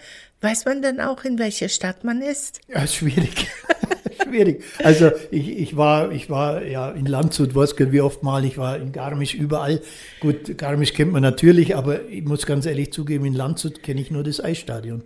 [0.41, 2.61] Weiß man dann auch, in welcher Stadt man ist?
[2.67, 3.47] Ja, schwierig.
[4.23, 4.63] schwierig.
[4.83, 8.57] Also ich, ich war, ich war ja in Landshut, weiß gar wie oft mal, ich
[8.57, 9.81] war in Garmisch überall.
[10.19, 14.11] Gut, Garmisch kennt man natürlich, aber ich muss ganz ehrlich zugeben, in Landshut kenne ich
[14.11, 15.03] nur das Eisstadion.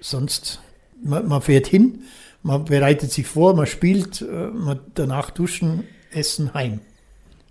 [0.00, 0.60] Sonst,
[1.02, 2.02] man, man fährt hin,
[2.42, 6.80] man bereitet sich vor, man spielt, äh, man danach duschen, essen, heim.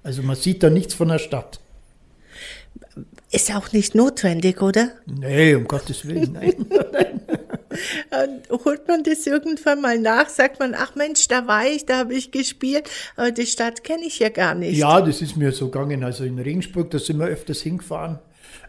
[0.03, 1.59] Also man sieht da nichts von der Stadt.
[3.31, 4.91] Ist auch nicht notwendig, oder?
[5.05, 6.53] Nee, um Gottes Willen, nein.
[8.09, 10.29] Und holt man das irgendwann mal nach?
[10.29, 14.03] Sagt man, ach Mensch, da war ich, da habe ich gespielt, aber die Stadt kenne
[14.05, 14.77] ich ja gar nicht.
[14.77, 16.03] Ja, das ist mir so gegangen.
[16.03, 18.19] Also in Regensburg, da sind wir öfters hingefahren.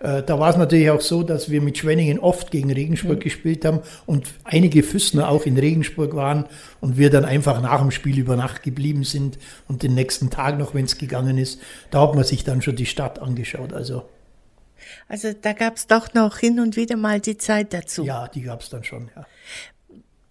[0.01, 3.65] Äh, Da war es natürlich auch so, dass wir mit Schwenningen oft gegen Regensburg gespielt
[3.65, 6.47] haben und einige Füßner auch in Regensburg waren
[6.81, 10.59] und wir dann einfach nach dem Spiel über Nacht geblieben sind und den nächsten Tag
[10.59, 13.73] noch, wenn es gegangen ist, da hat man sich dann schon die Stadt angeschaut.
[13.73, 14.03] Also
[15.09, 18.05] Also da gab es doch noch hin und wieder mal die Zeit dazu.
[18.05, 19.27] ja, die gab es dann schon, ja.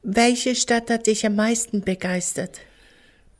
[0.03, 2.59] Welche Stadt hat dich am meisten begeistert?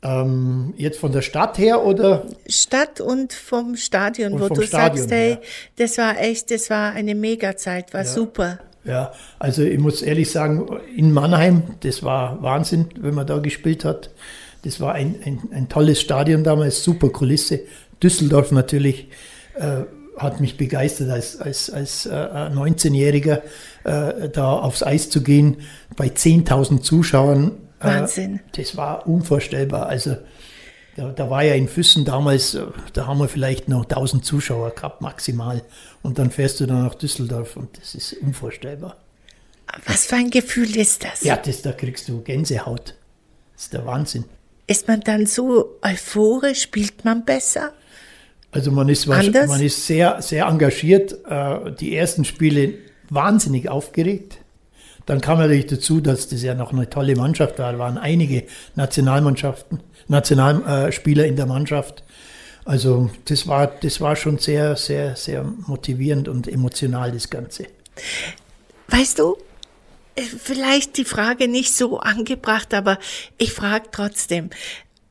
[0.02, 2.26] Ähm, jetzt von der Stadt her oder?
[2.46, 5.38] Stadt und vom Stadion, Und wo vom du Stadion, sagst, hey, ja.
[5.76, 8.60] das war echt, das war eine Mega-Zeit, war super.
[8.84, 13.84] Ja, also ich muss ehrlich sagen, in Mannheim, das war Wahnsinn, wenn man da gespielt
[13.84, 14.10] hat.
[14.62, 17.60] Das war ein, ein, ein tolles Stadion damals, super Kulisse.
[18.02, 19.08] Düsseldorf natürlich
[19.56, 19.82] äh,
[20.18, 23.42] hat mich begeistert, als, als, als äh, 19-Jähriger
[23.84, 25.58] äh, da aufs Eis zu gehen,
[25.96, 27.52] bei 10.000 Zuschauern.
[27.80, 28.40] äh, Wahnsinn.
[28.52, 29.86] Das war unvorstellbar.
[29.86, 30.16] Also
[30.96, 34.70] da, da war ja in Füssen damals, äh, da haben wir vielleicht noch 1000 Zuschauer
[34.70, 35.62] gehabt, maximal.
[36.02, 38.96] Und dann fährst du dann nach Düsseldorf und das ist unvorstellbar.
[39.86, 41.22] Was für ein Gefühl ist das?
[41.22, 42.94] Ja, das, da kriegst du Gänsehaut.
[43.54, 44.24] Das ist der Wahnsinn.
[44.66, 47.72] Ist man dann so euphorisch, spielt man besser?
[48.50, 49.48] Also man ist, Anders?
[49.48, 51.12] man ist sehr, sehr engagiert.
[51.28, 52.74] Äh, Die ersten Spiele
[53.10, 54.38] wahnsinnig aufgeregt.
[55.06, 57.72] Dann kam natürlich dazu, dass das ja noch eine tolle Mannschaft war.
[57.72, 62.04] Da waren einige Nationalmannschaften, Nationalspieler in der Mannschaft.
[62.66, 67.64] Also das war, das war schon sehr, sehr, sehr motivierend und emotional, das Ganze.
[68.88, 69.38] Weißt du,
[70.14, 72.98] äh, vielleicht die Frage nicht so angebracht, aber
[73.38, 74.50] ich frage trotzdem.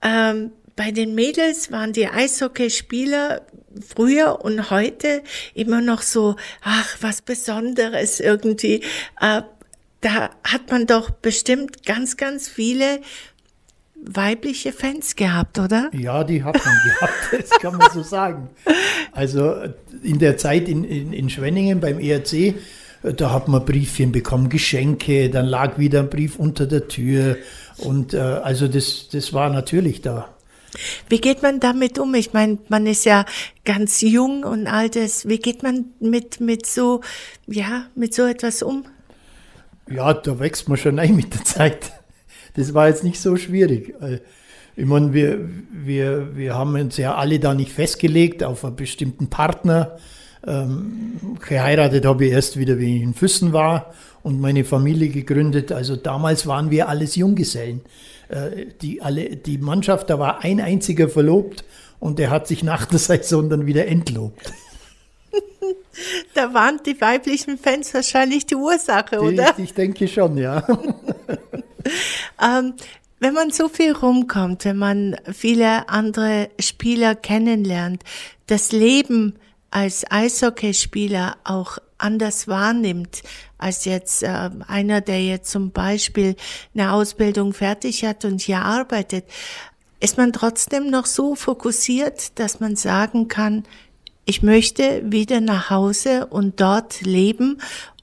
[0.04, 3.42] Ähm, bei den Mädels waren die Eishockeyspieler
[3.86, 8.84] früher und heute immer noch so, ach, was Besonderes irgendwie.
[9.20, 9.42] Äh,
[10.02, 13.02] da hat man doch bestimmt ganz, ganz viele
[13.96, 15.90] weibliche Fans gehabt, oder?
[15.94, 18.50] Ja, die hat man gehabt, das kann man so sagen.
[19.12, 19.56] Also
[20.04, 22.54] in der Zeit in, in, in Schwenningen beim ERC,
[23.02, 27.38] da hat man Briefchen bekommen, Geschenke, dann lag wieder ein Brief unter der Tür
[27.78, 30.37] und äh, also das, das war natürlich da.
[31.10, 32.14] Wie geht man damit um?
[32.16, 33.26] Ich meine, man ist ja
[33.66, 35.28] ganz jung und all das.
[35.28, 37.02] Wie geht man mit, mit so,
[37.48, 38.86] ja, mit so etwas um?
[39.90, 41.92] Ja, da wächst man schon ein mit der Zeit.
[42.56, 43.94] Das war jetzt nicht so schwierig.
[44.02, 44.20] Äh,
[44.80, 45.40] Ich meine, wir,
[45.72, 49.98] wir, wir haben uns ja alle da nicht festgelegt auf einen bestimmten Partner.
[50.46, 55.72] Ähm, geheiratet habe ich erst wieder, wie ich in Füssen war und meine Familie gegründet.
[55.72, 57.82] Also damals waren wir alles Junggesellen.
[58.30, 61.64] Äh, die, alle, die Mannschaft, da war ein einziger verlobt
[62.00, 64.54] und der hat sich nach der Saison dann wieder entlobt.
[66.36, 69.56] Da waren die weiblichen Fans wahrscheinlich die Ursache, oder?
[69.58, 70.66] Ich, ich denke schon, ja.
[72.42, 72.74] Ähm,
[73.20, 78.04] wenn man so viel rumkommt, wenn man viele andere Spieler kennenlernt,
[78.48, 79.36] das Leben
[79.72, 83.24] als Eishockeyspieler auch anders wahrnimmt
[83.58, 86.36] als jetzt äh, einer, der jetzt zum Beispiel
[86.74, 89.26] eine Ausbildung fertig hat und hier arbeitet,
[90.00, 93.64] ist man trotzdem noch so fokussiert, dass man sagen kann,
[94.26, 97.60] ich möchte wieder nach Hause und dort leben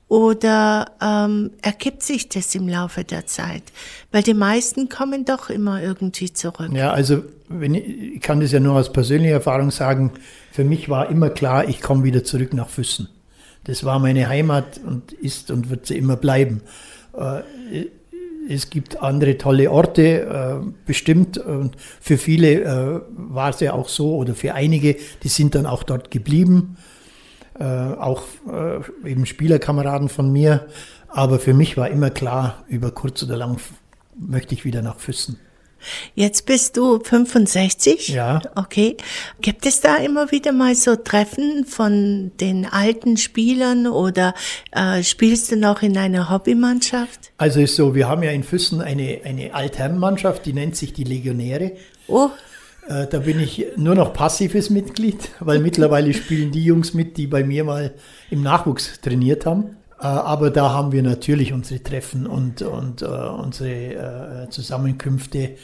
[0.09, 3.63] oder ähm, ergibt sich das im Laufe der Zeit?
[4.11, 6.71] Weil die meisten kommen doch immer irgendwie zurück.
[6.73, 10.13] Ja, also wenn ich, ich kann das ja nur aus persönlicher Erfahrung sagen,
[10.51, 13.09] für mich war immer klar, ich komme wieder zurück nach Füssen.
[13.65, 16.63] Das war meine Heimat und ist und wird sie immer bleiben.
[17.17, 17.43] Äh,
[18.47, 21.39] es gibt andere tolle Orte, äh, bestimmt.
[21.39, 25.67] Und für viele äh, war es ja auch so, oder für einige, die sind dann
[25.67, 26.77] auch dort geblieben.
[27.57, 28.25] Auch
[29.05, 30.67] eben Spielerkameraden von mir.
[31.07, 33.61] Aber für mich war immer klar, über kurz oder lang
[34.19, 35.39] möchte ich wieder nach Füssen.
[36.15, 38.09] Jetzt bist du 65.
[38.09, 38.41] Ja.
[38.55, 38.97] Okay.
[39.41, 44.35] Gibt es da immer wieder mal so Treffen von den alten Spielern oder
[44.73, 47.33] äh, spielst du noch in einer Hobbymannschaft?
[47.39, 51.05] Also ist so, wir haben ja in Füssen eine, eine Altherrenmannschaft, die nennt sich die
[51.05, 51.73] Legionäre.
[52.07, 52.31] Oh.
[52.89, 57.27] Äh, da bin ich nur noch passives Mitglied, weil mittlerweile spielen die Jungs mit, die
[57.27, 57.95] bei mir mal
[58.31, 59.77] im Nachwuchs trainiert haben.
[60.05, 63.07] Äh, aber da haben wir natürlich unsere Treffen und, und uh,
[63.43, 65.57] unsere uh, Zusammenkünfte.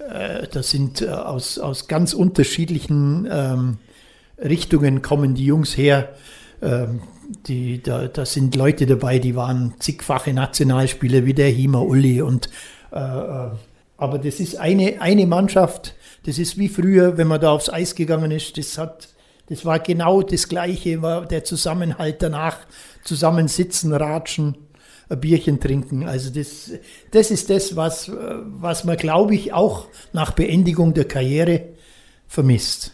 [0.00, 3.78] Uh, das sind aus, aus ganz unterschiedlichen ähm,
[4.38, 6.10] Richtungen kommen die Jungs her.
[6.62, 7.00] Ähm,
[7.46, 12.22] die, da, da sind Leute dabei, die waren zigfache Nationalspieler wie der Hima Uli.
[12.22, 12.48] Und,
[12.90, 15.94] aber das ist eine, eine Mannschaft.
[16.24, 18.56] Das ist wie früher, wenn man da aufs Eis gegangen ist.
[18.56, 19.08] Das hat
[19.48, 22.58] das war genau das Gleiche, war der Zusammenhalt danach,
[23.02, 24.56] zusammen sitzen, ratschen,
[25.08, 26.06] ein Bierchen trinken.
[26.06, 26.70] Also das,
[27.10, 31.70] das ist das, was, was man, glaube ich, auch nach Beendigung der Karriere
[32.26, 32.92] vermisst.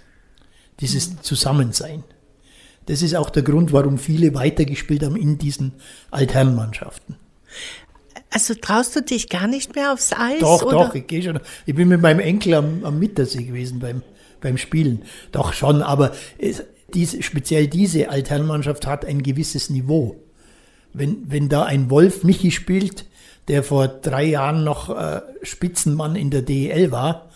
[0.80, 2.04] Dieses Zusammensein.
[2.86, 5.72] Das ist auch der Grund, warum viele weitergespielt haben in diesen
[6.10, 7.16] Altherrenmannschaften.
[8.30, 10.40] Also traust du dich gar nicht mehr aufs Eis?
[10.40, 10.86] Doch, oder?
[10.86, 11.38] doch, ich gehe schon.
[11.66, 14.02] Ich bin mit meinem Enkel am, am Mittersee gewesen beim,
[14.44, 15.02] beim Spielen.
[15.32, 16.62] Doch schon, aber es,
[16.94, 20.20] diese, speziell diese Alternmannschaft hat ein gewisses Niveau.
[20.92, 23.06] Wenn, wenn da ein Wolf Michi spielt,
[23.48, 27.30] der vor drei Jahren noch äh, Spitzenmann in der DEL war,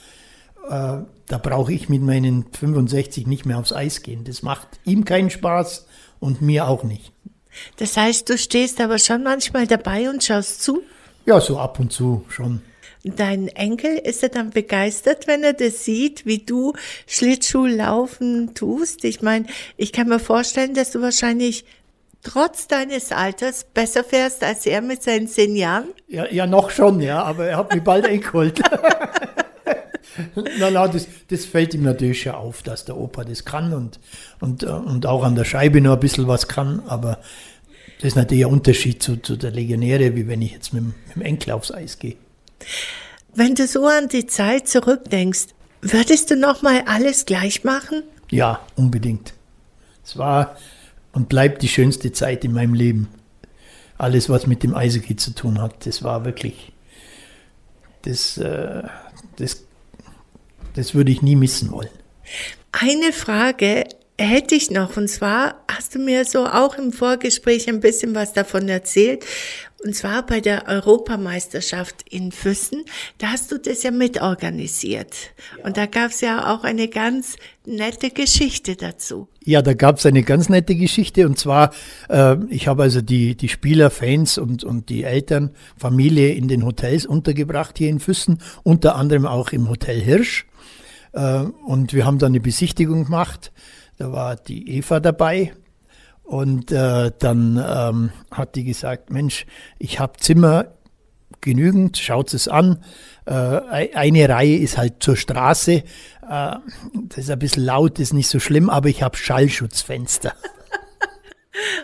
[0.69, 4.25] äh, da brauche ich mit meinen 65 nicht mehr aufs Eis gehen.
[4.25, 5.87] Das macht ihm keinen Spaß
[6.21, 7.13] und mir auch nicht.
[7.77, 10.83] Das heißt, du stehst aber schon manchmal dabei und schaust zu?
[11.27, 12.63] Ja, so ab und zu schon.
[13.17, 16.73] Dein Enkel, ist er dann begeistert, wenn er das sieht, wie du
[17.07, 19.05] Schlittschuhlaufen tust?
[19.05, 21.65] Ich meine, ich kann mir vorstellen, dass du wahrscheinlich
[22.23, 25.89] trotz deines Alters besser fährst als er mit seinen zehn Jahren?
[26.09, 28.61] Ja, ja noch schon, ja, aber er hat mich bald eingeholt.
[30.35, 34.01] na, na, das, das fällt ihm natürlich schon auf, dass der Opa das kann und,
[34.41, 37.19] und, und auch an der Scheibe noch ein bisschen was kann, aber
[38.01, 41.17] das ist natürlich ein Unterschied zu, zu der Legionäre, wie wenn ich jetzt mit, mit
[41.17, 42.17] dem Enkel aufs Eis gehe.
[43.35, 45.47] Wenn du so an die Zeit zurückdenkst,
[45.81, 48.03] würdest du noch mal alles gleich machen?
[48.31, 49.33] Ja, unbedingt.
[50.05, 50.57] Es war
[51.13, 53.09] und bleibt die schönste Zeit in meinem Leben.
[53.97, 56.73] Alles, was mit dem Eishockey zu tun hat, das war wirklich,
[58.03, 58.85] das, äh,
[59.37, 59.65] das,
[60.75, 61.91] das würde ich nie missen wollen.
[62.73, 63.85] Eine Frage
[64.19, 68.33] hätte ich noch, und zwar hast du mir so auch im Vorgespräch ein bisschen was
[68.33, 69.25] davon erzählt.
[69.85, 72.85] Und zwar bei der Europameisterschaft in Füssen,
[73.19, 75.15] da hast du das ja mitorganisiert.
[75.57, 75.65] Ja.
[75.65, 79.29] Und da gab es ja auch eine ganz nette Geschichte dazu.
[79.45, 81.27] Ja, da gab es eine ganz nette Geschichte.
[81.27, 81.73] Und zwar,
[82.09, 86.65] äh, ich habe also die, die Spieler, Fans und, und die Eltern, Familie in den
[86.65, 90.47] Hotels untergebracht hier in Füssen, unter anderem auch im Hotel Hirsch.
[91.13, 93.53] Äh, und wir haben dann eine Besichtigung gemacht.
[93.97, 95.53] Da war die Eva dabei,
[96.29, 99.47] und äh, dann ähm, hat die gesagt, Mensch,
[99.79, 100.67] ich habe Zimmer
[101.41, 102.85] genügend, schaut es an.
[103.25, 105.73] Äh, eine Reihe ist halt zur Straße.
[105.73, 105.83] Äh,
[106.29, 110.35] das ist ein bisschen laut, ist nicht so schlimm, aber ich habe Schallschutzfenster.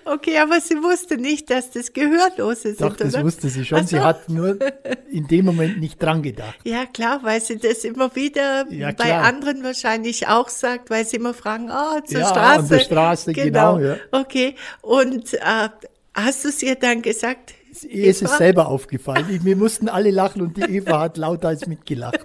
[0.05, 3.25] Okay, aber sie wusste nicht, dass das Gehörlose sind, Doch, das oder?
[3.25, 3.79] wusste sie schon.
[3.79, 3.97] Also.
[3.97, 4.59] Sie hat nur
[5.11, 6.57] in dem Moment nicht dran gedacht.
[6.65, 11.17] Ja, klar, weil sie das immer wieder ja, bei anderen wahrscheinlich auch sagt, weil sie
[11.17, 12.61] immer fragen, oh, zur ja, Straße.
[12.61, 13.77] An der Straße, genau.
[13.77, 13.97] genau ja.
[14.13, 15.69] Okay, und äh,
[16.15, 17.55] hast du es ihr dann gesagt?
[17.83, 19.41] Ihr ist es selber aufgefallen.
[19.43, 22.25] Wir mussten alle lachen und die Eva hat lauter als mitgelacht.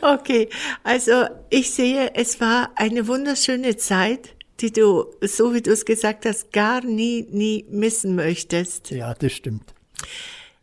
[0.00, 0.48] Okay,
[0.84, 6.26] also ich sehe, es war eine wunderschöne Zeit die du, so wie du es gesagt
[6.26, 8.90] hast, gar nie, nie missen möchtest.
[8.90, 9.74] Ja, das stimmt.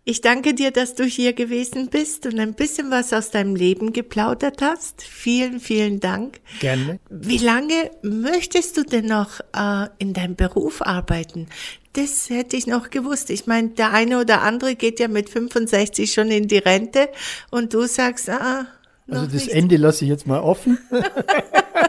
[0.10, 3.92] Ich danke dir, dass du hier gewesen bist und ein bisschen was aus deinem Leben
[3.92, 5.02] geplaudert hast.
[5.02, 6.40] Vielen, vielen Dank.
[6.62, 7.00] Gerne.
[7.10, 11.48] Wie lange möchtest du denn noch äh, in deinem Beruf arbeiten?
[11.92, 13.30] Das hätte ich noch gewusst.
[13.30, 17.10] Ich meine, der eine oder andere geht ja mit 65 schon in die Rente
[17.52, 18.66] und du sagst, ah,
[19.10, 19.50] also das nicht.
[19.50, 20.78] Ende lasse ich jetzt mal offen.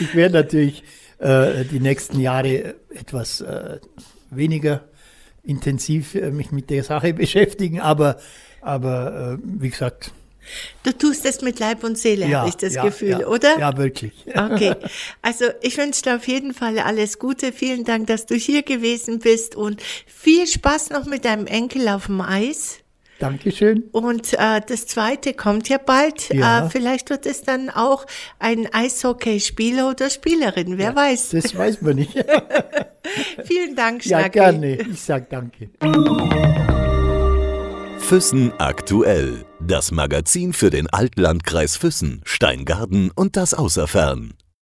[0.00, 0.82] ich werde natürlich
[1.18, 3.78] äh, die nächsten Jahre etwas äh,
[4.30, 4.84] weniger
[5.42, 8.16] intensiv äh, mich mit der Sache beschäftigen, aber,
[8.60, 10.12] aber äh, wie gesagt.
[10.82, 13.58] Du tust es mit Leib und Seele, ja, habe ich das ja, Gefühl, ja, oder?
[13.58, 14.12] Ja, wirklich.
[14.34, 14.74] Okay,
[15.22, 17.52] also ich wünsche dir auf jeden Fall alles Gute.
[17.52, 22.06] Vielen Dank, dass du hier gewesen bist und viel Spaß noch mit deinem Enkel auf
[22.06, 22.78] dem Eis.
[23.20, 23.84] Dankeschön.
[23.92, 26.32] Und äh, das zweite kommt ja bald.
[26.32, 26.66] Ja.
[26.66, 28.06] Äh, vielleicht wird es dann auch
[28.38, 31.30] ein Eishockeyspieler oder Spielerin, wer weiß.
[31.30, 32.14] Das weiß man nicht.
[33.44, 34.38] Vielen Dank, ja, Schnacki.
[34.38, 34.76] gerne.
[34.76, 35.70] Ich sag danke.
[37.98, 39.44] Füssen aktuell.
[39.60, 44.34] Das Magazin für den Altlandkreis Füssen, Steingarten und das Außerfern.